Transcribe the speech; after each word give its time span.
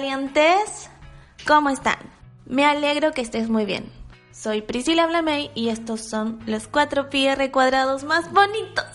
valientes, 0.00 0.88
¿cómo 1.46 1.68
están? 1.68 1.98
Me 2.46 2.64
alegro 2.64 3.12
que 3.12 3.20
estés 3.20 3.50
muy 3.50 3.66
bien. 3.66 3.84
Soy 4.32 4.62
Priscila 4.62 5.06
Blamey 5.06 5.50
y 5.54 5.68
estos 5.68 6.08
son 6.08 6.38
los 6.46 6.68
4 6.68 7.10
PR 7.10 7.50
cuadrados 7.50 8.04
más 8.04 8.32
bonitos 8.32 8.86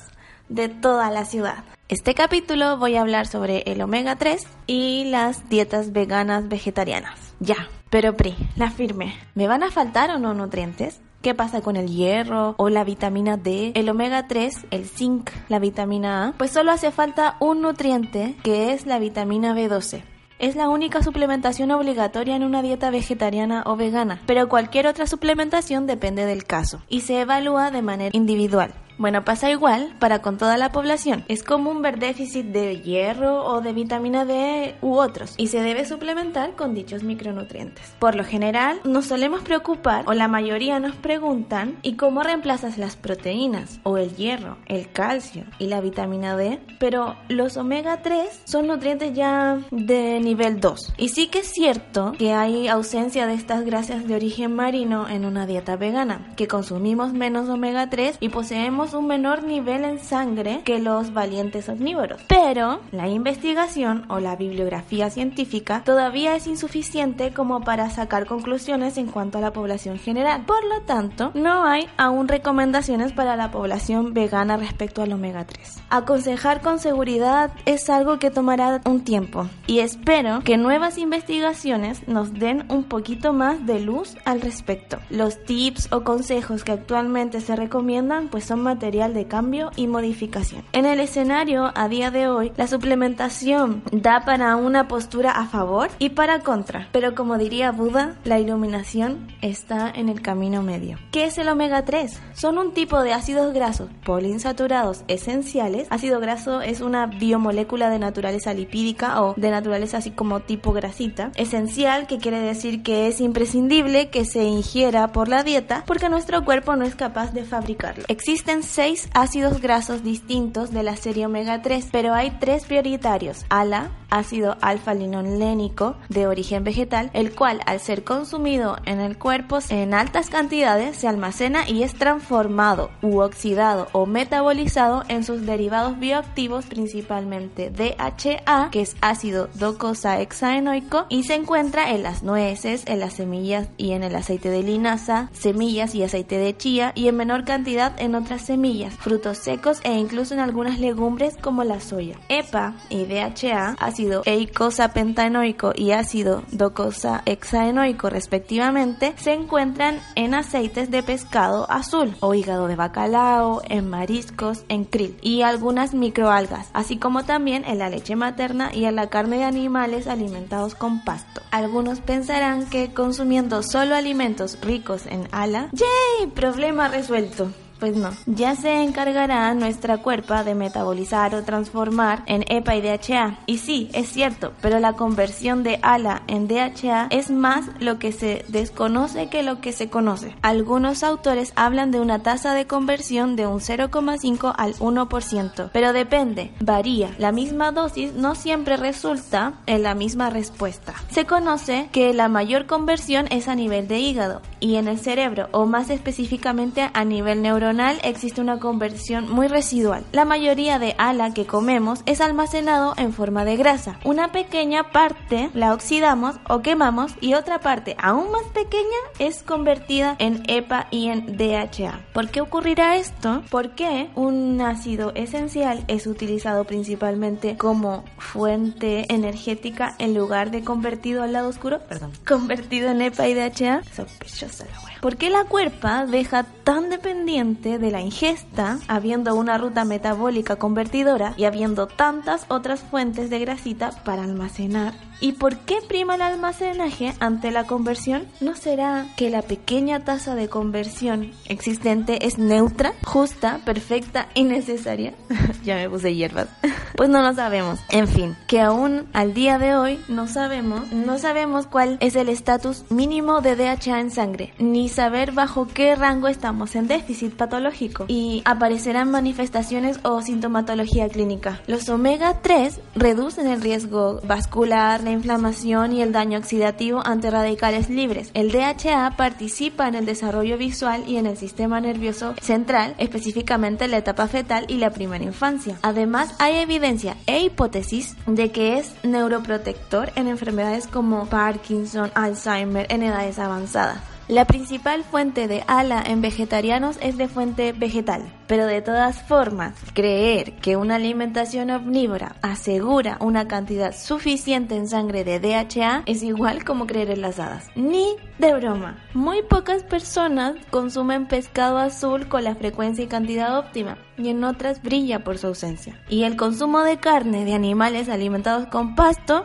de 0.50 0.68
toda 0.68 1.12
la 1.12 1.26
ciudad. 1.26 1.64
Este 1.90 2.16
capítulo 2.16 2.78
voy 2.78 2.96
a 2.96 3.02
hablar 3.02 3.28
sobre 3.28 3.60
el 3.68 3.84
omega 3.84 4.16
3 4.16 4.48
y 4.66 5.04
las 5.12 5.48
dietas 5.48 5.94
veganas 5.94 6.50
vegetarianas. 6.50 7.36
Ya, 7.40 7.70
pero 7.92 8.18
Pri, 8.18 8.36
la 8.56 8.72
firme. 8.72 9.14
¿Me 9.36 9.48
van 9.48 9.62
a 9.62 9.70
faltar 9.70 10.10
o 10.10 10.18
no 10.18 10.34
nutrientes? 10.34 11.02
¿Qué 11.22 11.36
pasa 11.36 11.62
con 11.62 11.76
el 11.76 11.88
hierro 11.88 12.56
o 12.58 12.70
la 12.70 12.84
vitamina 12.84 13.38
D, 13.38 13.74
el 13.76 13.90
omega 13.90 14.28
3, 14.28 14.66
el 14.72 14.88
zinc, 14.88 15.30
la 15.50 15.60
vitamina 15.60 16.30
A? 16.30 16.32
Pues 16.32 16.50
solo 16.50 16.72
hace 16.72 16.90
falta 16.90 17.38
un 17.40 17.62
nutriente 17.62 18.36
que 18.42 18.74
es 18.74 18.88
la 18.88 18.98
vitamina 18.98 19.54
B12. 19.54 20.15
Es 20.38 20.58
la 20.58 20.68
única 20.68 21.02
suplementación 21.02 21.72
obligatoria 21.72 22.36
en 22.36 22.44
una 22.44 22.62
dieta 22.62 22.90
vegetariana 22.90 23.64
o 23.66 23.78
vegana, 23.78 24.22
pero 24.26 24.50
cualquier 24.50 24.86
otra 24.86 25.08
suplementación 25.08 25.88
depende 25.88 26.26
del 26.26 26.44
caso 26.44 26.82
y 26.90 27.02
se 27.02 27.22
evalúa 27.22 27.72
de 27.72 27.82
manera 27.82 28.10
individual. 28.12 28.74
Bueno, 28.98 29.26
pasa 29.26 29.52
igual 29.52 29.94
para 30.00 30.22
con 30.22 30.38
toda 30.38 30.58
la 30.58 30.72
población. 30.72 31.26
Es 31.28 31.44
común 31.44 31.82
ver 31.82 32.00
déficit 32.00 32.46
de 32.46 32.82
hierro 32.82 33.44
o 33.44 33.60
de 33.60 33.74
vitamina 33.74 34.24
D 34.24 34.76
u 34.82 34.96
otros 34.96 35.34
y 35.38 35.48
se 35.48 35.62
debe 35.62 35.86
suplementar 35.86 36.56
con 36.56 36.74
dichos 36.74 37.04
micronutrientes. 37.04 37.94
Por 38.00 38.16
lo 38.16 38.24
general, 38.24 38.80
nos 38.86 39.08
solemos 39.08 39.42
preocupar 39.42 40.06
o 40.08 40.14
la 40.14 40.30
mayoría 40.30 40.80
nos 40.80 40.96
preguntan 40.96 41.78
¿y 41.82 41.96
cómo 41.96 42.24
reemplazas 42.24 42.78
las 42.78 42.96
proteínas 42.96 43.80
o 43.84 43.98
el 43.98 44.16
hierro, 44.16 44.58
el 44.68 44.90
calcio 44.92 45.44
y 45.60 45.68
la 45.68 45.82
vitamina 45.82 46.38
D? 46.38 46.62
Pero 46.80 47.16
los 47.28 47.58
omega 47.58 48.02
3 48.02 48.44
son 48.46 48.68
nutrientes 48.68 49.14
ya 49.14 49.60
de 49.72 50.22
nivel 50.22 50.62
2. 50.62 50.94
Y 50.98 51.10
sí 51.10 51.28
que 51.28 51.40
es 51.40 51.52
cierto 51.52 52.14
que 52.18 52.34
hay 52.34 52.70
ausencia 52.70 53.28
de 53.28 53.34
estas 53.34 53.66
grasas 53.66 54.08
de 54.08 54.16
origen 54.16 54.56
marino 54.56 55.10
en 55.10 55.26
una 55.26 55.46
dieta 55.46 55.76
vegana, 55.76 56.32
que 56.38 56.48
consumimos 56.48 57.12
menos 57.12 57.50
omega 57.50 57.90
3 57.90 58.18
y 58.22 58.30
poseemos 58.30 58.85
un 58.94 59.08
menor 59.08 59.44
nivel 59.44 59.84
en 59.84 60.00
sangre 60.00 60.62
que 60.64 60.80
los 60.80 61.14
valientes 61.14 61.70
omnívoros. 61.70 62.22
Pero 62.28 62.82
la 62.92 63.08
investigación 63.08 64.06
o 64.10 64.20
la 64.20 64.36
bibliografía 64.36 65.10
científica 65.10 65.82
todavía 65.84 66.36
es 66.36 66.48
insuficiente 66.48 67.34
como 67.34 67.62
para 67.62 67.90
sacar 67.90 68.26
conclusiones 68.26 68.98
en 68.98 69.08
cuanto 69.08 69.38
a 69.38 69.42
la 69.42 69.54
población 69.54 69.98
general. 69.98 70.46
Por 70.46 70.64
lo 70.66 70.82
tanto, 70.82 71.32
no 71.34 71.66
hay 71.66 71.88
aún 71.98 72.28
recomendaciones 72.28 73.12
para 73.14 73.36
la 73.36 73.52
población 73.52 74.14
vegana 74.14 74.58
respecto 74.58 75.02
al 75.02 75.14
omega 75.14 75.46
3. 75.46 75.84
Aconsejar 75.90 76.62
con 76.62 76.80
seguridad 76.80 77.52
es 77.66 77.90
algo 77.90 78.20
que 78.20 78.32
tomará 78.32 78.82
un 78.86 79.04
tiempo 79.04 79.48
y 79.68 79.80
espero 79.80 80.42
que 80.44 80.58
nuevas 80.58 80.98
investigaciones 80.98 82.08
nos 82.08 82.34
den 82.34 82.66
un 82.70 82.84
poquito 82.84 83.34
más 83.34 83.66
de 83.66 83.80
luz 83.80 84.16
al 84.26 84.42
respecto. 84.42 85.00
Los 85.10 85.44
tips 85.44 85.92
o 85.92 86.04
consejos 86.04 86.64
que 86.64 86.72
actualmente 86.72 87.42
se 87.42 87.56
recomiendan 87.56 88.30
pues 88.30 88.46
son 88.46 88.62
más 88.62 88.75
material 88.76 89.14
de 89.14 89.26
cambio 89.26 89.72
y 89.78 89.88
modificación. 89.88 90.66
En 90.74 90.86
el 90.86 91.00
escenario 91.00 91.72
a 91.76 91.88
día 91.88 92.12
de 92.12 92.28
hoy, 92.28 92.52
la 92.58 92.68
suplementación 92.68 93.84
da 93.94 94.26
para 94.26 94.58
una 94.58 94.90
postura 94.90 95.32
a 95.32 95.46
favor 95.46 95.90
y 95.98 96.10
para 96.10 96.42
contra, 96.42 96.90
pero 96.92 97.16
como 97.16 97.38
diría 97.38 97.72
Buda, 97.72 98.18
la 98.26 98.38
iluminación 98.38 99.28
está 99.42 99.90
en 99.90 100.10
el 100.10 100.22
camino 100.22 100.62
medio. 100.62 100.98
¿Qué 101.12 101.24
es 101.24 101.38
el 101.38 101.48
omega 101.48 101.86
3? 101.86 102.20
Son 102.34 102.58
un 102.58 102.74
tipo 102.74 103.02
de 103.02 103.14
ácidos 103.14 103.54
grasos 103.54 103.90
poliinsaturados 104.04 105.06
esenciales. 105.08 105.88
Ácido 105.90 106.20
graso 106.20 106.60
es 106.60 106.82
una 106.82 107.06
biomolécula 107.06 107.90
de 107.90 108.00
naturaleza 108.00 108.54
lipídica 108.54 109.22
o 109.22 109.36
de 109.38 109.52
naturaleza 109.52 110.00
así 110.00 110.12
como 110.12 110.42
tipo 110.42 110.74
grasita. 110.74 111.32
Esencial 111.36 112.08
que 112.08 112.18
quiere 112.18 112.42
decir 112.42 112.84
que 112.84 113.08
es 113.08 113.22
imprescindible 113.22 114.10
que 114.10 114.26
se 114.26 114.44
ingiera 114.44 115.14
por 115.14 115.30
la 115.30 115.44
dieta 115.44 115.86
porque 115.88 116.10
nuestro 116.10 116.44
cuerpo 116.44 116.76
no 116.76 116.84
es 116.84 116.96
capaz 116.96 117.32
de 117.32 117.46
fabricarlo. 117.46 118.04
Existen 118.10 118.65
seis 118.66 119.10
ácidos 119.14 119.62
grasos 119.62 120.04
distintos 120.04 120.72
de 120.72 120.84
la 120.84 120.96
serie 120.96 121.26
omega 121.26 121.62
3, 121.62 121.88
pero 121.92 122.14
hay 122.14 122.32
tres 122.40 122.66
prioritarios. 122.66 123.46
ALA, 123.50 123.92
ácido 124.16 124.58
alfa-linolénico 124.62 125.96
de 126.10 126.28
origen 126.28 126.64
vegetal, 126.64 127.12
el 127.14 127.36
cual 127.36 127.62
al 127.66 127.80
ser 127.80 128.04
consumido 128.04 128.78
en 128.86 129.00
el 129.00 129.18
cuerpo 129.18 129.60
en 129.70 129.94
altas 129.94 130.30
cantidades 130.30 130.96
se 130.96 131.08
almacena 131.08 131.70
y 131.70 131.84
es 131.84 131.94
transformado 131.94 132.90
u 133.02 133.20
oxidado 133.20 133.88
o 133.92 134.06
metabolizado 134.06 135.04
en 135.08 135.24
sus 135.24 135.46
derivados 135.46 136.00
bioactivos, 136.00 136.66
principalmente 136.66 137.70
DHA, 137.70 138.70
que 138.72 138.82
es 138.82 138.96
ácido 139.02 139.50
docosahexaenoico, 139.56 141.06
y 141.10 141.24
se 141.24 141.36
encuentra 141.36 141.92
en 141.92 142.04
las 142.04 142.24
nueces, 142.24 142.84
en 142.86 143.00
las 143.00 143.14
semillas 143.14 143.68
y 143.78 143.92
en 143.92 144.04
el 144.04 144.16
aceite 144.16 144.50
de 144.50 144.64
linaza, 144.64 145.30
semillas 145.34 145.94
y 145.96 146.04
aceite 146.04 146.38
de 146.38 146.56
chía 146.56 146.92
y 146.96 147.08
en 147.08 147.18
menor 147.18 147.44
cantidad 147.44 148.00
en 148.00 148.16
otras 148.16 148.42
semillas 148.42 148.94
frutos 148.96 149.38
secos 149.38 149.80
e 149.84 149.94
incluso 149.94 150.34
en 150.34 150.40
algunas 150.40 150.80
legumbres 150.80 151.36
como 151.42 151.64
la 151.64 151.80
soya. 151.80 152.18
EPA 152.30 152.76
y 152.90 153.06
DHA, 153.06 153.76
ácido 153.80 154.05
eicosapentaenoico 154.26 155.74
y 155.76 155.92
ácido 155.92 156.44
docosahexaenoico 156.52 158.10
respectivamente, 158.10 159.14
se 159.18 159.34
encuentran 159.34 160.00
en 160.16 160.34
aceites 160.34 160.92
de 160.92 161.04
pescado 161.04 161.70
azul 161.70 162.16
o 162.20 162.34
hígado 162.34 162.68
de 162.68 162.76
bacalao, 162.76 163.62
en 163.70 163.90
mariscos, 163.90 164.66
en 164.70 164.86
krill 164.86 165.18
y 165.22 165.42
algunas 165.42 165.94
microalgas, 165.94 166.70
así 166.74 166.98
como 166.98 167.26
también 167.26 167.66
en 167.66 167.80
la 167.80 167.90
leche 167.90 168.16
materna 168.16 168.72
y 168.74 168.86
en 168.86 168.96
la 168.96 169.10
carne 169.10 169.38
de 169.38 169.44
animales 169.44 170.08
alimentados 170.08 170.76
con 170.76 171.04
pasto. 171.04 171.42
Algunos 171.52 172.00
pensarán 172.00 172.70
que 172.70 172.94
consumiendo 172.94 173.64
solo 173.64 173.96
alimentos 173.96 174.58
ricos 174.62 175.06
en 175.06 175.28
ala, 175.32 175.70
¡yay! 175.74 176.28
Problema 176.28 176.88
resuelto. 176.88 177.50
Pues 177.86 177.98
no, 177.98 178.10
ya 178.26 178.56
se 178.56 178.82
encargará 178.82 179.54
nuestra 179.54 180.00
cuerpa 180.00 180.44
de 180.44 180.56
metabolizar 180.56 181.36
o 181.36 181.44
transformar 181.44 182.24
en 182.26 182.44
EPA 182.48 182.78
y 182.78 182.82
DHA. 182.82 183.38
Y 183.46 183.60
sí, 183.60 183.92
es 183.94 184.10
cierto, 184.10 184.54
pero 184.60 184.80
la 184.80 184.94
conversión 184.94 185.62
de 185.62 185.78
ALA 185.84 186.24
en 186.26 186.48
DHA 186.48 187.10
es 187.12 187.30
más 187.30 187.66
lo 187.80 188.00
que 188.00 188.12
se 188.12 188.44
desconoce 188.48 189.30
que 189.30 189.44
lo 189.44 189.62
que 189.62 189.72
se 189.72 189.88
conoce. 189.88 190.36
Algunos 190.42 191.04
autores 191.04 191.54
hablan 191.56 191.92
de 191.92 192.00
una 192.00 192.24
tasa 192.24 192.56
de 192.56 192.66
conversión 192.66 193.36
de 193.36 193.46
un 193.46 193.60
0,5 193.60 194.56
al 194.58 194.74
1%, 194.78 195.70
pero 195.72 195.94
depende, 195.94 196.56
varía. 196.62 197.12
La 197.20 197.32
misma 197.32 197.72
dosis 197.72 198.14
no 198.14 198.34
siempre 198.34 198.78
resulta 198.78 199.60
en 199.68 199.84
la 199.84 199.94
misma 199.94 200.32
respuesta. 200.32 200.96
Se 201.12 201.26
conoce 201.26 201.88
que 201.92 202.16
la 202.16 202.30
mayor 202.30 202.66
conversión 202.66 203.28
es 203.30 203.48
a 203.48 203.54
nivel 203.54 203.88
de 203.88 204.00
hígado 204.00 204.42
y 204.60 204.78
en 204.78 204.88
el 204.88 204.98
cerebro, 204.98 205.50
o 205.52 205.68
más 205.68 205.92
específicamente 205.92 206.90
a 206.92 207.06
nivel 207.06 207.44
neuronal 207.44 207.75
existe 208.04 208.40
una 208.40 208.60
conversión 208.60 209.30
muy 209.30 209.48
residual. 209.48 210.06
La 210.14 210.24
mayoría 210.24 210.80
de 210.80 210.96
ala 210.98 211.34
que 211.34 211.46
comemos 211.46 212.02
es 212.06 212.22
almacenado 212.22 212.94
en 212.98 213.12
forma 213.12 213.44
de 213.44 213.58
grasa. 213.58 214.00
Una 214.06 214.32
pequeña 214.32 214.92
parte 214.92 215.50
la 215.54 215.74
oxidamos 215.74 216.36
o 216.48 216.62
quemamos 216.62 217.14
y 217.20 217.34
otra 217.34 217.60
parte 217.60 217.96
aún 218.00 218.32
más 218.32 218.44
pequeña 218.54 218.86
es 219.20 219.44
convertida 219.44 220.16
en 220.20 220.44
EPA 220.48 220.88
y 220.90 221.10
en 221.10 221.38
DHA. 221.38 222.06
¿Por 222.14 222.30
qué 222.30 222.42
ocurrirá 222.42 222.96
esto? 222.96 223.44
Porque 223.50 224.10
un 224.16 224.62
ácido 224.62 225.12
esencial 225.16 225.84
es 225.88 226.08
utilizado 226.08 226.64
principalmente 226.64 227.58
como 227.58 228.06
fuente 228.18 229.06
energética 229.14 229.96
en 230.00 230.14
lugar 230.14 230.50
de 230.52 230.64
convertido 230.64 231.24
al 231.24 231.34
lado 231.34 231.50
oscuro, 231.50 231.80
perdón, 231.90 232.12
convertido 232.26 232.90
en 232.92 233.02
EPA 233.02 233.28
y 233.28 233.34
DHA. 233.34 233.84
Sospechosa 233.94 234.66
la 234.66 234.80
wea. 234.82 234.96
¿Por 235.02 235.18
qué 235.18 235.30
la 235.30 235.44
cuerpa 235.44 236.06
deja 236.06 236.44
tan 236.64 236.90
dependiente 236.90 237.55
de 237.62 237.92
la 237.92 238.02
ingesta, 238.02 238.80
habiendo 238.88 239.36
una 239.36 239.58
ruta 239.58 239.86
metabólica 239.86 240.58
convertidora 240.58 241.34
y 241.38 241.46
habiendo 241.46 241.88
tantas 241.88 242.46
otras 242.50 242.82
fuentes 242.82 243.30
de 243.30 243.40
grasita 243.40 243.92
para 244.04 244.24
almacenar. 244.24 244.94
¿Y 245.20 245.34
por 245.34 245.58
qué 245.60 245.78
prima 245.88 246.16
el 246.16 246.22
almacenaje 246.22 247.14
ante 247.20 247.52
la 247.52 247.66
conversión? 247.66 248.26
¿No 248.42 248.56
será 248.56 249.06
que 249.16 249.30
la 249.30 249.42
pequeña 249.42 250.04
tasa 250.04 250.36
de 250.36 250.50
conversión 250.50 251.32
existente 251.46 252.26
es 252.26 252.38
neutra, 252.38 252.94
justa, 253.04 253.60
perfecta 253.66 254.28
y 254.34 254.44
necesaria? 254.44 255.14
ya 255.64 255.76
me 255.76 255.90
puse 255.90 256.16
hierbas. 256.16 256.48
pues 256.96 257.10
no 257.10 257.22
lo 257.22 257.34
sabemos. 257.34 257.80
En 257.90 258.08
fin, 258.08 258.36
que 258.48 258.62
aún 258.62 259.08
al 259.14 259.34
día 259.34 259.58
de 259.58 259.76
hoy 259.76 260.00
no 260.08 260.28
sabemos, 260.28 260.92
no 260.92 261.18
sabemos 261.18 261.68
cuál 261.68 261.98
es 262.02 262.16
el 262.16 262.30
estatus 262.30 262.86
mínimo 262.90 263.42
de 263.42 263.56
DHA 263.56 264.00
en 264.00 264.12
sangre, 264.12 264.54
ni 264.60 264.90
saber 264.90 265.32
bajo 265.32 265.68
qué 265.68 265.96
rango 265.96 266.28
estamos 266.28 266.76
en 266.76 266.88
déficit 266.88 267.34
patológico 267.36 268.06
y 268.08 268.42
aparecerán 268.46 269.12
manifestaciones 269.12 270.00
o 270.04 270.22
sintomatología 270.22 271.10
clínica. 271.10 271.62
Los 271.68 271.90
omega 271.90 272.42
3 272.42 272.80
reducen 272.96 273.48
el 273.48 273.62
riesgo 273.62 274.20
vascular, 274.24 275.05
la 275.06 275.12
inflamación 275.12 275.94
y 275.94 276.02
el 276.02 276.12
daño 276.12 276.40
oxidativo 276.40 277.02
ante 277.06 277.32
radicales 277.32 277.90
libres. 277.90 278.32
El 278.34 278.52
DHA 278.52 279.16
participa 279.16 279.88
en 279.88 279.96
el 279.96 280.06
desarrollo 280.06 280.58
visual 280.58 281.04
y 281.08 281.18
en 281.18 281.26
el 281.26 281.38
sistema 281.38 281.80
nervioso 281.80 282.34
central, 282.42 282.96
específicamente 282.98 283.86
en 283.86 283.92
la 283.92 283.98
etapa 283.98 284.28
fetal 284.28 284.66
y 284.68 284.78
la 284.78 284.90
primera 284.90 285.24
infancia. 285.24 285.78
Además, 285.82 286.36
hay 286.40 286.56
evidencia 286.56 287.16
e 287.28 287.40
hipótesis 287.40 288.16
de 288.26 288.52
que 288.52 288.78
es 288.78 288.94
neuroprotector 289.04 290.12
en 290.16 290.28
enfermedades 290.28 290.88
como 290.88 291.28
Parkinson, 291.28 292.12
Alzheimer 292.16 292.88
en 292.90 293.04
edades 293.04 293.40
avanzadas. 293.40 294.00
La 294.28 294.46
principal 294.46 295.04
fuente 295.04 295.48
de 295.48 295.64
ALA 295.68 296.02
en 296.02 296.20
vegetarianos 296.20 296.98
es 297.00 297.16
de 297.16 297.28
fuente 297.28 297.74
vegetal, 297.74 298.24
pero 298.48 298.66
de 298.66 298.82
todas 298.82 299.22
formas, 299.24 299.74
creer 299.94 300.54
que 300.58 300.78
una 300.78 300.96
alimentación 300.96 301.70
omnívora 301.70 302.36
asegura 302.42 303.18
una 303.20 303.48
cantidad 303.48 303.96
suficiente 303.96 304.76
en 304.76 304.88
sangre 304.88 305.24
de 305.24 305.40
DHA 305.40 306.04
es 306.06 306.24
igual 306.24 306.64
como 306.64 306.88
creer 306.88 307.12
en 307.12 307.22
las 307.22 307.40
hadas. 307.40 307.68
Ni 307.76 308.16
de 308.38 308.54
broma. 308.54 308.98
Muy 309.14 309.42
pocas 309.44 309.84
personas 309.84 310.56
consumen 310.70 311.28
pescado 311.28 311.78
azul 311.78 312.28
con 312.28 312.44
la 312.44 312.56
frecuencia 312.56 313.04
y 313.04 313.08
cantidad 313.08 313.58
óptima, 313.58 313.98
y 314.18 314.30
en 314.30 314.44
otras 314.44 314.82
brilla 314.82 315.24
por 315.24 315.38
su 315.38 315.48
ausencia. 315.48 316.00
Y 316.10 316.24
el 316.24 316.36
consumo 316.36 316.82
de 316.82 316.98
carne 316.98 317.46
de 317.46 317.54
animales 317.54 318.10
alimentados 318.10 318.68
con 318.68 318.96
pasto 318.96 319.44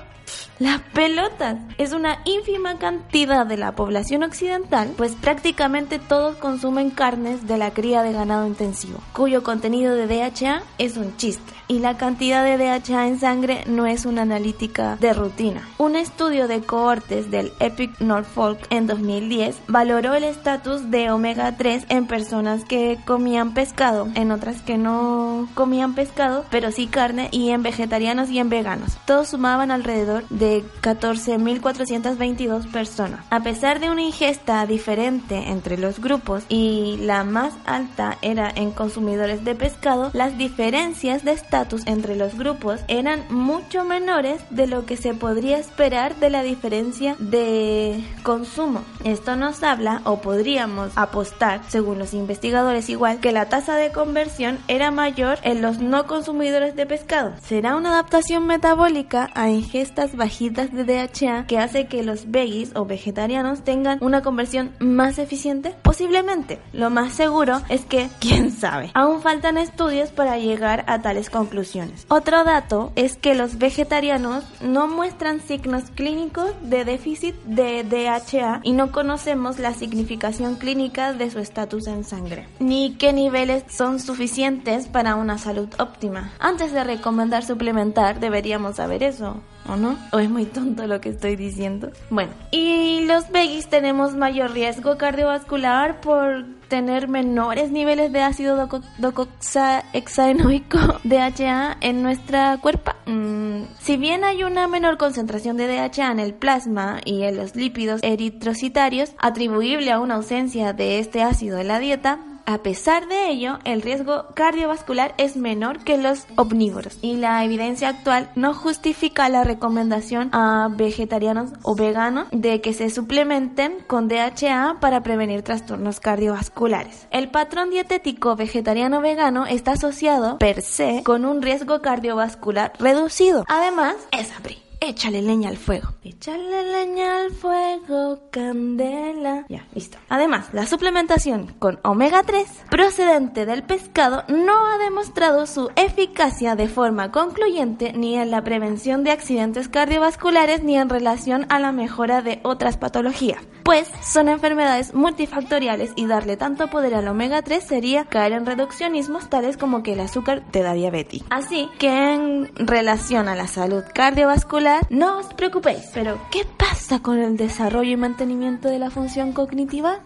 las 0.58 0.80
pelotas 0.92 1.56
es 1.78 1.92
una 1.92 2.18
ínfima 2.24 2.78
cantidad 2.78 3.46
de 3.46 3.56
la 3.56 3.74
población 3.74 4.22
occidental, 4.22 4.92
pues 4.96 5.14
prácticamente 5.14 5.98
todos 5.98 6.36
consumen 6.36 6.90
carnes 6.90 7.46
de 7.46 7.58
la 7.58 7.72
cría 7.72 8.02
de 8.02 8.12
ganado 8.12 8.46
intensivo, 8.46 8.89
cuyo 9.12 9.42
contenido 9.42 9.94
de 9.94 10.06
DHA 10.06 10.62
es 10.78 10.96
un 10.96 11.16
chiste. 11.16 11.52
Y 11.68 11.78
la 11.78 11.96
cantidad 11.96 12.42
de 12.42 12.58
DHA 12.58 13.06
en 13.06 13.20
sangre 13.20 13.62
no 13.66 13.86
es 13.86 14.04
una 14.04 14.22
analítica 14.22 14.96
de 14.96 15.12
rutina. 15.12 15.68
Un 15.78 15.94
estudio 15.94 16.48
de 16.48 16.62
cohortes 16.62 17.30
del 17.30 17.52
Epic 17.60 18.00
Norfolk 18.00 18.58
en 18.70 18.88
2010 18.88 19.56
valoró 19.68 20.14
el 20.14 20.24
estatus 20.24 20.90
de 20.90 21.12
omega 21.12 21.56
3 21.56 21.86
en 21.88 22.06
personas 22.06 22.64
que 22.64 22.98
comían 23.06 23.54
pescado, 23.54 24.08
en 24.16 24.32
otras 24.32 24.62
que 24.62 24.78
no 24.78 25.48
comían 25.54 25.94
pescado, 25.94 26.44
pero 26.50 26.72
sí 26.72 26.88
carne, 26.88 27.28
y 27.30 27.50
en 27.50 27.62
vegetarianos 27.62 28.30
y 28.30 28.40
en 28.40 28.50
veganos. 28.50 28.98
Todos 29.04 29.28
sumaban 29.28 29.70
alrededor 29.70 30.28
de 30.28 30.64
14.422 30.82 32.70
personas. 32.70 33.24
A 33.30 33.44
pesar 33.44 33.78
de 33.78 33.90
una 33.90 34.02
ingesta 34.02 34.66
diferente 34.66 35.50
entre 35.50 35.78
los 35.78 36.00
grupos 36.00 36.42
y 36.48 36.96
la 37.02 37.24
más 37.24 37.54
alta 37.64 38.18
era 38.22 38.50
en 38.54 38.72
consumidores 38.80 39.44
de 39.44 39.54
pescado, 39.54 40.10
las 40.14 40.38
diferencias 40.38 41.22
de 41.22 41.32
estatus 41.32 41.86
entre 41.86 42.16
los 42.16 42.34
grupos 42.38 42.80
eran 42.88 43.26
mucho 43.28 43.84
menores 43.84 44.40
de 44.48 44.66
lo 44.66 44.86
que 44.86 44.96
se 44.96 45.12
podría 45.12 45.58
esperar 45.58 46.16
de 46.16 46.30
la 46.30 46.42
diferencia 46.42 47.14
de 47.18 48.02
consumo. 48.22 48.80
Esto 49.04 49.36
nos 49.36 49.62
habla, 49.62 50.00
o 50.04 50.22
podríamos 50.22 50.92
apostar, 50.96 51.60
según 51.68 51.98
los 51.98 52.14
investigadores 52.14 52.88
igual, 52.88 53.20
que 53.20 53.32
la 53.32 53.50
tasa 53.50 53.76
de 53.76 53.92
conversión 53.92 54.58
era 54.66 54.90
mayor 54.90 55.38
en 55.42 55.60
los 55.60 55.80
no 55.80 56.06
consumidores 56.06 56.74
de 56.74 56.86
pescado. 56.86 57.34
¿Será 57.42 57.76
una 57.76 57.90
adaptación 57.90 58.46
metabólica 58.46 59.28
a 59.34 59.50
ingestas 59.50 60.16
bajitas 60.16 60.72
de 60.72 60.84
DHA 60.84 61.46
que 61.46 61.58
hace 61.58 61.86
que 61.86 62.02
los 62.02 62.30
veggies 62.30 62.72
o 62.74 62.86
vegetarianos 62.86 63.62
tengan 63.62 63.98
una 64.00 64.22
conversión 64.22 64.72
más 64.78 65.18
eficiente? 65.18 65.74
Posiblemente. 65.82 66.60
Lo 66.72 66.88
más 66.88 67.12
seguro 67.12 67.60
es 67.68 67.84
que, 67.84 68.08
quién 68.20 68.50
Aún 68.94 69.22
faltan 69.22 69.58
estudios 69.58 70.10
para 70.10 70.38
llegar 70.38 70.84
a 70.86 71.00
tales 71.00 71.30
conclusiones 71.30 71.60
otro 72.08 72.44
dato 72.44 72.92
es 72.96 73.16
que 73.16 73.34
los 73.34 73.58
vegetarianos 73.58 74.44
no 74.60 74.88
muestran 74.88 75.40
signos 75.40 75.84
clínicos 75.94 76.50
de 76.62 76.84
déficit 76.84 77.34
de 77.44 77.84
DHA 77.84 78.60
y 78.62 78.72
no 78.72 78.92
conocemos 78.92 79.58
la 79.58 79.74
significación 79.74 80.56
clínica 80.56 81.12
de 81.12 81.30
su 81.30 81.38
estatus 81.38 81.86
en 81.86 82.04
sangre, 82.04 82.48
ni 82.58 82.94
qué 82.94 83.12
niveles 83.12 83.64
son 83.68 84.00
suficientes 84.00 84.86
para 84.88 85.16
una 85.16 85.38
salud 85.38 85.68
óptima. 85.78 86.32
Antes 86.38 86.72
de 86.72 86.84
recomendar 86.84 87.44
suplementar, 87.44 88.20
deberíamos 88.20 88.76
saber 88.76 89.02
eso. 89.02 89.36
¿O 89.70 89.76
no? 89.76 89.96
¿O 90.10 90.18
es 90.18 90.28
muy 90.28 90.46
tonto 90.46 90.84
lo 90.88 91.00
que 91.00 91.10
estoy 91.10 91.36
diciendo? 91.36 91.92
Bueno, 92.10 92.32
y 92.50 93.04
los 93.06 93.30
veggies 93.30 93.68
tenemos 93.68 94.16
mayor 94.16 94.50
riesgo 94.50 94.98
cardiovascular 94.98 96.00
por 96.00 96.44
tener 96.66 97.06
menores 97.06 97.70
niveles 97.70 98.10
de 98.12 98.22
ácido 98.22 98.68
docoxahexaenoico 98.98 100.78
DHA 101.04 101.76
en 101.80 102.02
nuestra 102.02 102.58
cuerpo. 102.58 102.92
Mm, 103.06 103.62
si 103.80 103.96
bien 103.96 104.24
hay 104.24 104.42
una 104.42 104.66
menor 104.66 104.98
concentración 104.98 105.56
de 105.56 105.68
DHA 105.68 106.10
en 106.10 106.18
el 106.18 106.34
plasma 106.34 107.00
y 107.04 107.22
en 107.22 107.36
los 107.36 107.54
lípidos 107.54 108.00
eritrocitarios 108.02 109.12
atribuible 109.18 109.92
a 109.92 110.00
una 110.00 110.16
ausencia 110.16 110.72
de 110.72 110.98
este 110.98 111.22
ácido 111.22 111.58
en 111.58 111.68
la 111.68 111.78
dieta, 111.78 112.18
a 112.50 112.58
pesar 112.58 113.06
de 113.06 113.28
ello, 113.28 113.58
el 113.64 113.80
riesgo 113.80 114.26
cardiovascular 114.34 115.14
es 115.18 115.36
menor 115.36 115.84
que 115.84 115.96
los 115.96 116.26
omnívoros 116.36 116.98
y 117.00 117.16
la 117.16 117.44
evidencia 117.44 117.88
actual 117.88 118.30
no 118.34 118.54
justifica 118.54 119.28
la 119.28 119.44
recomendación 119.44 120.30
a 120.32 120.68
vegetarianos 120.70 121.50
o 121.62 121.76
veganos 121.76 122.26
de 122.32 122.60
que 122.60 122.74
se 122.74 122.90
suplementen 122.90 123.78
con 123.86 124.08
DHA 124.08 124.78
para 124.80 125.02
prevenir 125.02 125.42
trastornos 125.42 126.00
cardiovasculares. 126.00 127.06
El 127.10 127.30
patrón 127.30 127.70
dietético 127.70 128.34
vegetariano-vegano 128.34 129.46
está 129.46 129.72
asociado 129.72 130.38
per 130.38 130.62
se 130.62 131.02
con 131.04 131.24
un 131.24 131.42
riesgo 131.42 131.80
cardiovascular 131.80 132.72
reducido. 132.78 133.44
Además, 133.48 133.94
es 134.10 134.32
abrir 134.32 134.70
échale 134.80 135.22
leña 135.22 135.50
al 135.50 135.56
fuego. 135.56 135.88
Échale 136.20 136.64
leña 136.70 137.22
al 137.22 137.30
fuego, 137.30 138.18
candela. 138.30 139.46
Ya, 139.48 139.66
listo. 139.74 139.96
Además, 140.10 140.50
la 140.52 140.66
suplementación 140.66 141.54
con 141.58 141.80
omega 141.82 142.22
3 142.22 142.46
procedente 142.70 143.46
del 143.46 143.62
pescado 143.62 144.24
no 144.28 144.66
ha 144.66 144.76
demostrado 144.76 145.46
su 145.46 145.70
eficacia 145.76 146.56
de 146.56 146.68
forma 146.68 147.10
concluyente 147.10 147.94
ni 147.94 148.16
en 148.16 148.30
la 148.30 148.44
prevención 148.44 149.02
de 149.02 149.12
accidentes 149.12 149.70
cardiovasculares 149.70 150.62
ni 150.62 150.76
en 150.76 150.90
relación 150.90 151.46
a 151.48 151.58
la 151.58 151.72
mejora 151.72 152.20
de 152.20 152.40
otras 152.42 152.76
patologías, 152.76 153.40
pues 153.64 153.88
son 154.02 154.28
enfermedades 154.28 154.92
multifactoriales 154.92 155.92
y 155.96 156.06
darle 156.06 156.36
tanto 156.36 156.68
poder 156.68 156.96
al 156.96 157.08
omega 157.08 157.40
3 157.40 157.64
sería 157.64 158.04
caer 158.04 158.32
en 158.32 158.44
reduccionismos 158.44 159.30
tales 159.30 159.56
como 159.56 159.82
que 159.82 159.94
el 159.94 160.00
azúcar 160.00 160.42
te 160.50 160.62
da 160.62 160.74
diabetes. 160.74 161.22
Así 161.30 161.70
que 161.78 162.12
en 162.12 162.50
relación 162.56 163.26
a 163.26 163.36
la 163.36 163.46
salud 163.46 163.84
cardiovascular, 163.94 164.86
no 164.90 165.20
os 165.20 165.32
preocupéis. 165.32 165.88
Pero, 165.94 166.09
¿qué 166.30 166.44
pasa 166.44 167.00
con 167.00 167.18
el 167.18 167.36
desarrollo 167.36 167.92
y 167.92 167.96
mantenimiento 167.96 168.68
de 168.68 168.78
la 168.78 168.90
función 168.90 169.32
cognitiva? 169.32 170.00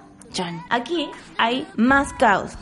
Aquí 0.68 1.08
hay 1.38 1.66
más 1.76 2.12
caos. 2.14 2.52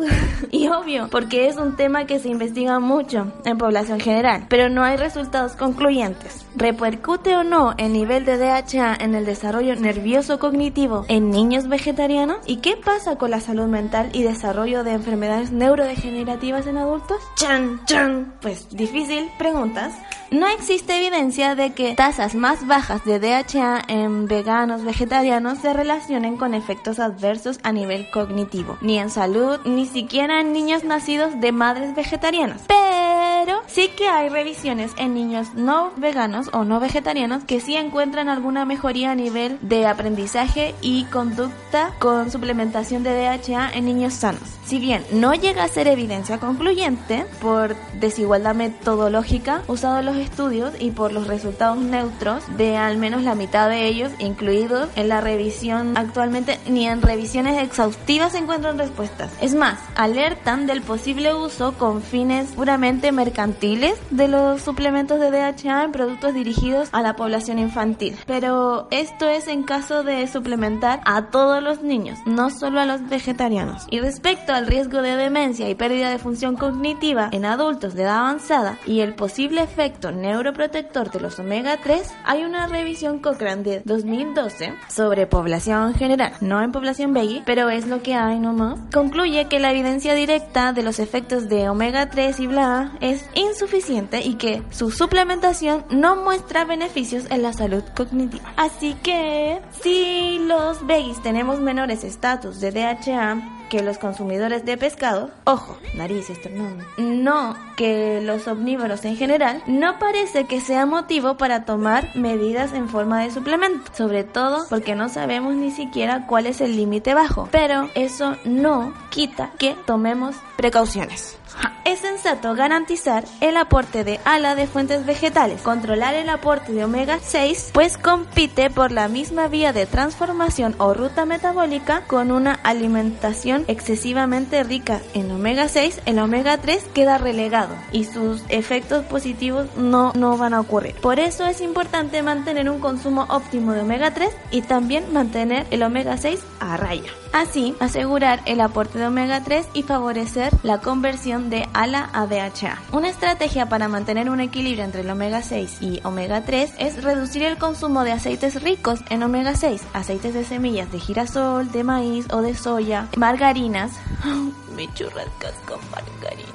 Y 0.50 0.68
obvio, 0.68 1.08
porque 1.10 1.48
es 1.48 1.56
un 1.56 1.74
tema 1.74 2.06
que 2.06 2.20
se 2.20 2.28
investiga 2.28 2.78
mucho 2.78 3.32
en 3.44 3.58
población 3.58 3.98
general, 3.98 4.46
pero 4.48 4.68
no 4.68 4.84
hay 4.84 4.96
resultados 4.96 5.56
concluyentes. 5.56 6.44
¿Repercute 6.56 7.34
o 7.36 7.42
no 7.42 7.74
el 7.76 7.92
nivel 7.92 8.24
de 8.24 8.38
DHA 8.38 8.96
en 9.00 9.14
el 9.14 9.24
desarrollo 9.24 9.74
nervioso 9.74 10.38
cognitivo 10.38 11.04
en 11.08 11.30
niños 11.30 11.68
vegetarianos? 11.68 12.38
¿Y 12.46 12.58
qué 12.58 12.76
pasa 12.76 13.16
con 13.16 13.30
la 13.30 13.40
salud 13.40 13.66
mental 13.66 14.10
y 14.12 14.22
desarrollo 14.22 14.84
de 14.84 14.92
enfermedades 14.92 15.50
neurodegenerativas 15.50 16.66
en 16.66 16.78
adultos? 16.78 17.18
Chan, 17.36 17.80
chan. 17.86 18.34
Pues 18.40 18.68
difícil, 18.70 19.28
preguntas. 19.38 19.94
No 20.30 20.48
existe 20.48 20.96
evidencia 20.96 21.54
de 21.54 21.74
que 21.74 21.94
tasas 21.94 22.34
más 22.34 22.66
bajas 22.66 23.04
de 23.04 23.20
DHA 23.20 23.82
en 23.88 24.26
veganos 24.26 24.84
vegetarianos 24.84 25.58
se 25.58 25.72
relacionen 25.72 26.36
con 26.36 26.54
efectos 26.54 26.98
adversos 26.98 27.60
a 27.62 27.72
nivel 27.72 28.10
cognitivo, 28.10 28.76
ni 28.80 28.98
en 28.98 29.10
salud, 29.10 29.60
ni 29.64 29.83
siquiera 29.86 30.40
en 30.40 30.52
niños 30.52 30.84
nacidos 30.84 31.40
de 31.40 31.52
madres 31.52 31.94
vegetarianas. 31.94 32.62
Pero 32.68 33.62
sí 33.66 33.90
que 33.96 34.08
hay 34.08 34.28
revisiones 34.28 34.92
en 34.96 35.14
niños 35.14 35.54
no 35.54 35.92
veganos 35.96 36.50
o 36.52 36.64
no 36.64 36.80
vegetarianos 36.80 37.44
que 37.44 37.60
sí 37.60 37.76
encuentran 37.76 38.28
alguna 38.28 38.64
mejoría 38.64 39.12
a 39.12 39.14
nivel 39.14 39.58
de 39.62 39.86
aprendizaje 39.86 40.74
y 40.80 41.04
conducta 41.04 41.92
con 41.98 42.30
suplementación 42.30 43.02
de 43.02 43.14
DHA 43.14 43.70
en 43.74 43.84
niños 43.86 44.14
sanos. 44.14 44.42
Si 44.64 44.78
bien 44.78 45.04
no 45.12 45.34
llega 45.34 45.64
a 45.64 45.68
ser 45.68 45.88
evidencia 45.88 46.38
concluyente 46.38 47.26
por 47.40 47.76
desigualdad 48.00 48.54
metodológica 48.54 49.62
usado 49.68 49.98
en 49.98 50.06
los 50.06 50.16
estudios 50.16 50.72
y 50.78 50.90
por 50.90 51.12
los 51.12 51.26
resultados 51.26 51.78
neutros 51.78 52.44
de 52.56 52.76
al 52.76 52.96
menos 52.96 53.22
la 53.22 53.34
mitad 53.34 53.68
de 53.68 53.86
ellos 53.86 54.12
incluidos 54.18 54.88
en 54.96 55.08
la 55.08 55.20
revisión 55.20 55.96
actualmente 55.96 56.58
ni 56.66 56.86
en 56.86 57.02
revisiones 57.02 57.62
exhaustivas 57.62 58.32
se 58.32 58.38
encuentran 58.38 58.78
respuestas. 58.78 59.32
Es 59.40 59.54
más, 59.54 59.78
alertan 59.94 60.66
del 60.66 60.82
posible 60.82 61.34
uso 61.34 61.74
con 61.74 62.02
fines 62.02 62.52
puramente 62.52 63.12
mercantiles 63.12 63.53
pertiles 63.54 63.96
de 64.10 64.26
los 64.26 64.62
suplementos 64.62 65.20
de 65.20 65.30
DHA 65.30 65.84
en 65.84 65.92
productos 65.92 66.34
dirigidos 66.34 66.88
a 66.90 67.02
la 67.02 67.14
población 67.14 67.60
infantil. 67.60 68.16
Pero 68.26 68.88
esto 68.90 69.28
es 69.28 69.46
en 69.46 69.62
caso 69.62 70.02
de 70.02 70.26
suplementar 70.26 71.00
a 71.04 71.30
todos 71.30 71.62
los 71.62 71.80
niños, 71.80 72.18
no 72.26 72.50
solo 72.50 72.80
a 72.80 72.84
los 72.84 73.08
vegetarianos. 73.08 73.86
Y 73.90 74.00
respecto 74.00 74.52
al 74.52 74.66
riesgo 74.66 75.02
de 75.02 75.16
demencia 75.16 75.70
y 75.70 75.76
pérdida 75.76 76.10
de 76.10 76.18
función 76.18 76.56
cognitiva 76.56 77.28
en 77.30 77.44
adultos 77.44 77.94
de 77.94 78.02
edad 78.02 78.18
avanzada 78.18 78.78
y 78.86 79.00
el 79.00 79.14
posible 79.14 79.62
efecto 79.62 80.10
neuroprotector 80.10 81.12
de 81.12 81.20
los 81.20 81.38
omega 81.38 81.78
3, 81.80 82.12
hay 82.24 82.42
una 82.42 82.66
revisión 82.66 83.20
Cochrane 83.20 83.62
de 83.62 83.82
2012 83.84 84.74
sobre 84.88 85.28
población 85.28 85.94
general, 85.94 86.32
no 86.40 86.60
en 86.60 86.72
población 86.72 87.14
veggie, 87.14 87.42
pero 87.46 87.70
es 87.70 87.86
lo 87.86 88.02
que 88.02 88.14
hay 88.14 88.40
nomás. 88.40 88.80
Concluye 88.92 89.46
que 89.46 89.60
la 89.60 89.70
evidencia 89.70 90.14
directa 90.14 90.72
de 90.72 90.82
los 90.82 90.98
efectos 90.98 91.48
de 91.48 91.68
omega 91.68 92.10
3 92.10 92.40
y 92.40 92.46
bla 92.48 92.92
es 93.00 93.24
insuficiente 93.44 94.20
y 94.20 94.34
que 94.34 94.62
su 94.70 94.90
suplementación 94.90 95.84
no 95.90 96.16
muestra 96.16 96.64
beneficios 96.64 97.24
en 97.30 97.42
la 97.42 97.52
salud 97.52 97.82
cognitiva. 97.96 98.52
Así 98.56 98.94
que 99.02 99.60
si 99.82 100.38
los 100.46 100.86
veggies 100.86 101.22
tenemos 101.22 101.60
menores 101.60 102.04
estatus 102.04 102.60
de 102.60 102.72
DHA, 102.72 103.63
que 103.68 103.82
los 103.82 103.98
consumidores 103.98 104.64
de 104.64 104.76
pescado, 104.76 105.30
ojo, 105.44 105.78
nariz, 105.94 106.30
esternón, 106.30 106.78
no 106.98 107.56
que 107.76 108.20
los 108.22 108.46
omnívoros 108.46 109.04
en 109.04 109.16
general, 109.16 109.62
no 109.66 109.98
parece 109.98 110.44
que 110.44 110.60
sea 110.60 110.86
motivo 110.86 111.36
para 111.36 111.64
tomar 111.64 112.14
medidas 112.14 112.72
en 112.72 112.88
forma 112.88 113.22
de 113.22 113.30
suplemento, 113.30 113.90
sobre 113.94 114.24
todo 114.24 114.64
porque 114.68 114.94
no 114.94 115.08
sabemos 115.08 115.54
ni 115.54 115.70
siquiera 115.70 116.26
cuál 116.26 116.46
es 116.46 116.60
el 116.60 116.76
límite 116.76 117.14
bajo, 117.14 117.48
pero 117.50 117.90
eso 117.94 118.36
no 118.44 118.94
quita 119.10 119.50
que 119.58 119.76
tomemos 119.86 120.36
precauciones. 120.56 121.38
Es 121.84 121.98
sensato 122.00 122.54
garantizar 122.54 123.24
el 123.40 123.58
aporte 123.58 124.04
de 124.04 124.18
ala 124.24 124.54
de 124.54 124.66
fuentes 124.66 125.04
vegetales, 125.04 125.60
controlar 125.60 126.14
el 126.14 126.30
aporte 126.30 126.72
de 126.72 126.84
omega 126.84 127.18
6, 127.22 127.70
pues 127.74 127.98
compite 127.98 128.70
por 128.70 128.90
la 128.90 129.06
misma 129.08 129.48
vía 129.48 129.72
de 129.74 129.84
transformación 129.84 130.74
o 130.78 130.94
ruta 130.94 131.26
metabólica 131.26 132.06
con 132.06 132.32
una 132.32 132.54
alimentación 132.62 133.53
excesivamente 133.68 134.64
rica 134.64 135.00
en 135.14 135.30
omega 135.30 135.68
6, 135.68 136.00
el 136.06 136.18
omega 136.18 136.58
3 136.58 136.84
queda 136.92 137.18
relegado 137.18 137.74
y 137.92 138.04
sus 138.04 138.42
efectos 138.48 139.04
positivos 139.04 139.68
no, 139.76 140.12
no 140.14 140.36
van 140.36 140.54
a 140.54 140.60
ocurrir. 140.60 140.94
Por 140.96 141.20
eso 141.20 141.46
es 141.46 141.60
importante 141.60 142.22
mantener 142.22 142.68
un 142.68 142.80
consumo 142.80 143.26
óptimo 143.28 143.72
de 143.72 143.82
omega 143.82 144.12
3 144.12 144.30
y 144.50 144.62
también 144.62 145.12
mantener 145.12 145.66
el 145.70 145.82
omega 145.82 146.16
6 146.16 146.40
a 146.60 146.76
raya. 146.76 147.10
Así, 147.34 147.74
asegurar 147.80 148.42
el 148.46 148.60
aporte 148.60 148.96
de 148.96 149.08
omega 149.08 149.42
3 149.42 149.66
y 149.74 149.82
favorecer 149.82 150.52
la 150.62 150.78
conversión 150.78 151.50
de 151.50 151.68
ALA 151.72 152.08
a 152.12 152.28
DHA. 152.28 152.78
Una 152.92 153.08
estrategia 153.08 153.68
para 153.68 153.88
mantener 153.88 154.30
un 154.30 154.38
equilibrio 154.38 154.84
entre 154.84 155.00
el 155.00 155.10
omega 155.10 155.42
6 155.42 155.78
y 155.80 156.00
omega 156.04 156.44
3 156.44 156.74
es 156.78 157.02
reducir 157.02 157.42
el 157.42 157.58
consumo 157.58 158.04
de 158.04 158.12
aceites 158.12 158.62
ricos 158.62 159.00
en 159.10 159.24
omega 159.24 159.56
6, 159.56 159.82
aceites 159.94 160.32
de 160.32 160.44
semillas 160.44 160.92
de 160.92 161.00
girasol, 161.00 161.72
de 161.72 161.82
maíz 161.82 162.28
o 162.30 162.40
de 162.40 162.54
soya, 162.54 163.08
margarinas. 163.16 163.90
Me 164.76 164.86
churrascas 164.94 165.54
con 165.66 165.80
margarinas. 165.90 166.54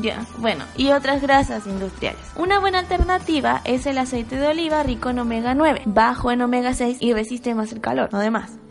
Ya, 0.00 0.24
bueno, 0.38 0.64
y 0.76 0.92
otras 0.92 1.20
grasas 1.20 1.66
industriales. 1.66 2.22
Una 2.36 2.60
buena 2.60 2.78
alternativa 2.78 3.60
es 3.64 3.86
el 3.86 3.98
aceite 3.98 4.36
de 4.36 4.46
oliva 4.46 4.84
rico 4.84 5.10
en 5.10 5.18
omega 5.18 5.54
9, 5.54 5.82
bajo 5.86 6.30
en 6.30 6.42
omega 6.42 6.74
6 6.74 6.98
y 7.00 7.12
resiste 7.12 7.56
más 7.56 7.72
el 7.72 7.80
calor, 7.80 8.08
no. 8.12 8.22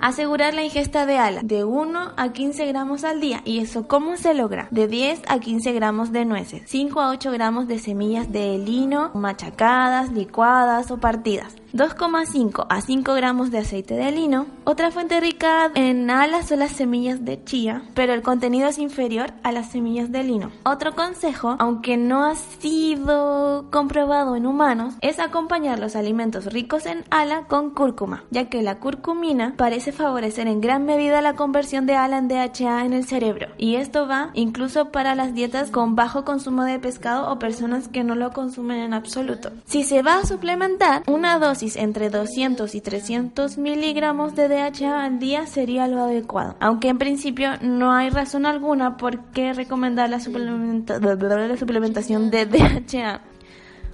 Asegurar 0.02 0.56
la 0.56 0.64
ingesta 0.64 1.06
de 1.06 1.20
ala 1.20 1.42
de 1.44 1.64
1 1.64 2.14
a 2.18 2.34
15 2.34 2.66
gramos 2.66 3.04
al 3.04 3.22
día. 3.22 3.44
¿Y 3.46 3.60
eso 3.60 3.88
cómo 3.88 4.18
se 4.18 4.34
logra? 4.34 4.68
De 4.72 4.88
10 4.88 5.22
a 5.28 5.40
15 5.40 5.74
gramos 5.74 6.12
de 6.12 6.26
nueces, 6.26 6.64
5 6.66 7.00
a 7.00 7.12
8 7.12 7.32
gramos 7.32 7.68
de 7.68 7.78
semillas 7.78 8.32
de 8.32 8.58
lino 8.58 9.12
machacadas, 9.14 10.12
licuadas 10.12 10.90
o 10.90 10.98
partidas. 10.98 11.56
2,5 11.74 12.66
a 12.68 12.82
5 12.82 13.14
gramos 13.14 13.50
de 13.50 13.60
aceite 13.60 13.96
de 13.96 14.12
lino. 14.12 14.48
Otra 14.66 14.92
fuente 14.92 15.22
rica 15.22 15.72
en 15.74 16.10
alas 16.10 16.50
son 16.50 16.60
las 16.60 16.72
semillas 16.72 17.24
de 17.24 17.42
chía, 17.46 17.84
pero 17.94 18.14
el 18.14 18.22
contenido 18.22 18.68
es 18.68 18.78
inferior 18.78 19.32
a 19.44 19.54
las 19.54 19.72
semillas 19.72 20.12
de 20.12 20.24
lino. 20.24 20.52
Otro 20.66 20.94
consejo, 20.96 21.56
aunque 21.60 21.96
no 21.96 22.26
ha 22.26 22.36
sido 22.36 23.68
comprobado 23.72 24.36
en 24.36 24.48
humanos, 24.48 24.96
es 25.02 25.20
acompañar 25.20 25.80
los 25.80 25.96
alimentos 25.96 26.46
ricos 26.48 26.86
en 26.86 27.06
ala 27.10 27.44
con 27.48 27.70
cúrcuma, 27.70 28.26
ya 28.32 28.50
que 28.50 28.62
la 28.62 28.80
curcumina 28.80 29.54
parece 29.56 29.91
favorecer 29.92 30.48
en 30.48 30.62
gran 30.62 30.86
medida 30.86 31.22
la 31.22 31.36
conversión 31.36 31.86
de 31.86 31.96
ala 31.96 32.18
en 32.18 32.28
DHA 32.28 32.86
en 32.86 32.94
el 32.94 33.06
cerebro. 33.06 33.48
Y 33.58 33.76
esto 33.76 34.08
va 34.08 34.32
incluso 34.34 34.92
para 34.92 35.16
las 35.16 35.34
dietas 35.34 35.72
con 35.72 35.96
bajo 35.96 36.26
consumo 36.26 36.64
de 36.64 36.80
pescado 36.80 37.32
o 37.32 37.40
personas 37.40 37.88
que 37.88 38.04
no 38.04 38.16
lo 38.16 38.32
consumen 38.32 38.80
en 38.80 38.94
absoluto. 38.94 39.52
Si 39.66 39.84
se 39.84 40.02
va 40.02 40.20
a 40.20 40.26
suplementar, 40.26 41.04
una 41.08 41.40
dosis 41.40 41.76
entre 41.76 42.10
200 42.10 42.74
y 42.76 42.82
300 42.82 43.58
miligramos 43.58 44.36
de 44.36 44.48
DHA 44.48 45.04
al 45.04 45.20
día 45.20 45.46
sería 45.48 45.88
lo 45.88 46.02
adecuado. 46.02 46.56
Aunque 46.60 46.90
en 46.90 46.98
principio 46.98 47.52
no 47.62 47.94
hay 47.94 48.10
razón 48.10 48.46
alguna 48.46 48.98
por 48.98 49.20
qué 49.32 49.54
recomendar 49.54 50.10
la, 50.10 50.18
la 50.18 51.58
suplementación 51.58 52.32
de 52.32 52.46
DHA. 52.46 53.22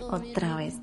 Otra 0.10 0.56
vez 0.56 0.76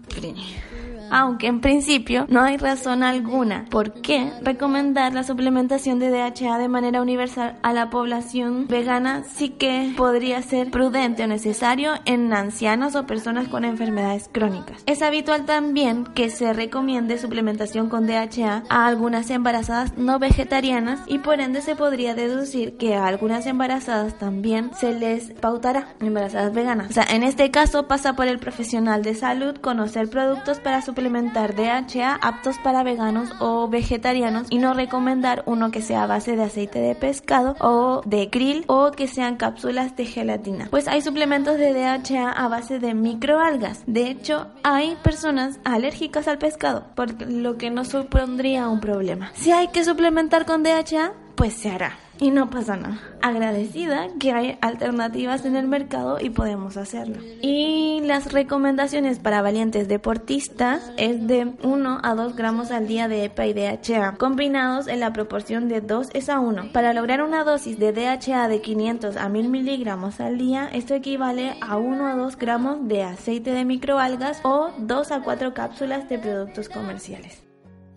aunque 1.11 1.47
en 1.47 1.61
principio 1.61 2.27
no 2.29 2.43
hay 2.43 2.57
razón 2.57 3.03
alguna 3.03 3.67
por 3.71 3.93
qué 3.93 4.33
recomendar 4.43 5.13
la 5.13 5.25
suplementación 5.25 5.99
de 5.99 6.11
DHA 6.11 6.59
de 6.59 6.69
manera 6.69 7.03
universal 7.03 7.59
a 7.63 7.73
la 7.73 7.91
población 7.91 8.67
vegana, 8.69 9.25
sí 9.25 9.51
que 9.51 9.93
podría 9.97 10.43
ser 10.43 10.71
prudente 10.71 11.25
o 11.25 11.27
necesario 11.27 11.95
en 12.05 12.33
ancianos 12.33 12.95
o 12.95 13.07
personas 13.07 13.49
con 13.49 13.65
enfermedades 13.65 14.29
crónicas. 14.33 14.83
Es 14.87 15.03
habitual 15.03 15.45
también 15.45 16.05
que 16.05 16.31
se 16.31 16.53
recomiende 16.53 17.19
suplementación 17.19 17.89
con 17.89 18.07
DHA 18.07 18.65
a 18.69 18.87
algunas 18.87 19.31
embarazadas 19.31 19.97
no 19.97 20.19
vegetarianas 20.19 21.01
y 21.07 21.19
por 21.19 21.41
ende 21.41 21.61
se 21.61 21.77
podría 21.77 22.15
deducir 22.15 22.77
que 22.77 22.95
a 22.95 23.07
algunas 23.07 23.47
embarazadas 23.47 24.19
también 24.19 24.71
se 24.75 24.93
les 24.93 25.33
pautará 25.33 25.89
embarazadas 26.01 26.53
veganas. 26.55 26.91
O 26.91 26.93
sea, 26.93 27.05
en 27.05 27.23
este 27.23 27.51
caso 27.51 27.87
pasa 27.87 28.15
por 28.15 28.27
el 28.27 28.39
profesional 28.39 29.03
de 29.03 29.15
salud 29.15 29.57
conocer 29.57 30.09
productos 30.09 30.61
para 30.61 30.83
su 30.83 30.94
suplementar 30.95 31.57
DHA 31.57 32.21
aptos 32.23 32.57
para 32.59 32.85
veganos 32.85 33.33
o 33.41 33.67
vegetarianos 33.69 34.47
y 34.49 34.59
no 34.59 34.75
recomendar 34.75 35.43
uno 35.45 35.73
que 35.73 35.83
sea 35.83 36.05
a 36.05 36.07
base 36.07 36.37
de 36.37 36.45
aceite 36.45 36.79
de 36.79 36.95
pescado 36.95 37.57
o 37.59 38.01
de 38.05 38.31
krill 38.31 38.63
o 38.69 38.93
que 38.93 39.09
sean 39.09 39.37
cápsulas 39.37 39.97
de 39.97 40.05
gelatina. 40.07 40.69
Pues 40.71 40.87
hay 40.87 41.01
suplementos 41.01 41.59
de 41.59 41.73
DHA 41.73 42.31
a 42.31 42.47
base 42.47 42.79
de 42.79 42.95
microalgas. 42.95 43.83
De 43.87 44.09
hecho, 44.09 44.47
hay 44.63 44.97
personas 45.03 45.59
alérgicas 45.65 46.29
al 46.29 46.39
pescado, 46.39 46.85
por 46.95 47.21
lo 47.29 47.59
que 47.59 47.71
no 47.71 47.85
supondría 47.85 48.69
un 48.69 48.79
problema. 48.79 49.33
Si 49.35 49.51
hay 49.51 49.69
que 49.69 49.83
suplementar 49.83 50.47
con 50.47 50.63
DHA, 50.63 51.13
pues 51.35 51.55
se 51.55 51.73
hará 51.73 52.04
y 52.19 52.31
no 52.31 52.51
pasa 52.51 52.77
nada. 52.77 53.01
Agradecida 53.23 54.09
que 54.21 54.33
hay 54.33 54.59
alternativas 54.61 55.45
en 55.45 55.57
el 55.57 55.67
mercado 55.67 56.19
y 56.21 56.31
podemos 56.31 56.77
hacerlo. 56.77 57.17
Y 57.43 58.01
las 58.05 58.33
recomendaciones 58.33 59.19
para 59.19 59.43
valientes 59.43 59.89
deportistas 59.89 60.93
es 60.97 61.27
de 61.27 61.53
1 61.63 62.01
a 62.03 62.15
2 62.15 62.37
gramos 62.37 62.71
al 62.71 62.87
día 62.87 63.09
de 63.09 63.25
EPA 63.25 63.47
y 63.47 63.53
DHA, 63.53 64.17
combinados 64.17 64.89
en 64.89 65.01
la 65.01 65.13
proporción 65.13 65.69
de 65.69 65.81
2 65.81 66.09
es 66.15 66.29
a 66.29 66.41
1. 66.41 66.73
Para 66.73 66.93
lograr 66.93 67.23
una 67.23 67.45
dosis 67.45 67.79
de 67.79 67.93
DHA 67.93 68.49
de 68.49 68.61
500 68.61 69.17
a 69.17 69.29
1000 69.29 69.49
miligramos 69.49 70.21
al 70.21 70.39
día, 70.39 70.69
esto 70.73 70.95
equivale 70.95 71.57
a 71.61 71.77
1 71.77 72.07
a 72.07 72.17
2 72.17 72.37
gramos 72.37 72.89
de 72.89 73.03
aceite 73.03 73.53
de 73.53 73.65
microalgas 73.65 74.41
o 74.45 74.71
2 74.79 75.13
a 75.13 75.23
4 75.23 75.55
cápsulas 75.55 76.09
de 76.09 76.19
productos 76.19 76.69
comerciales. 76.69 77.43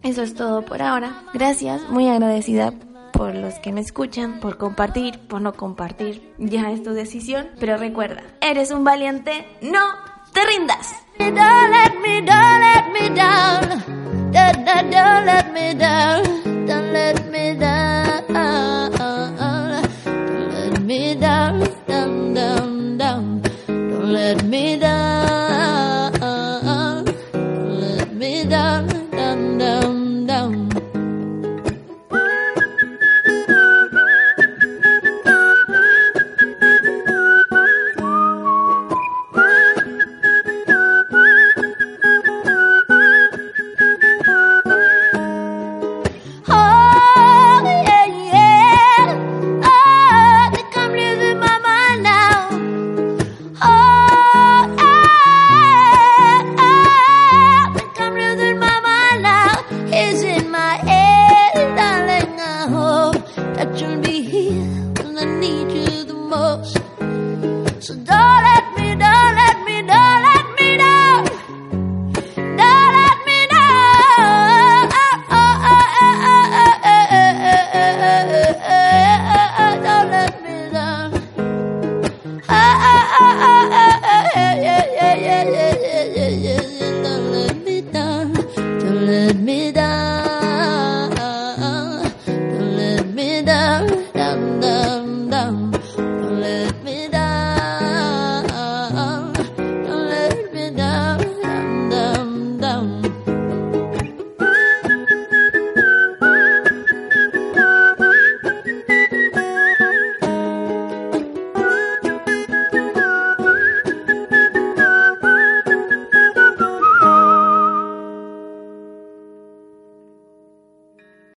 Eso 0.03 0.21
es 0.21 0.35
todo 0.35 0.63
por 0.63 0.81
ahora. 0.81 1.23
Gracias, 1.33 1.81
muy 1.89 2.07
agradecida 2.07 2.71
por 3.11 3.35
los 3.35 3.55
que 3.59 3.71
me 3.71 3.81
escuchan, 3.81 4.39
por 4.39 4.57
compartir, 4.57 5.19
por 5.27 5.41
no 5.41 5.53
compartir. 5.53 6.33
Ya 6.37 6.71
es 6.71 6.83
tu 6.83 6.91
decisión, 6.91 7.49
pero 7.59 7.77
recuerda, 7.77 8.23
eres 8.41 8.71
un 8.71 8.83
valiente, 8.83 9.45
no 9.61 9.85
te 10.33 10.45
rindas. 10.45 10.95
Don't 11.17 11.33
let 24.11 24.43
me, 24.43 24.77
don't 24.77 25.16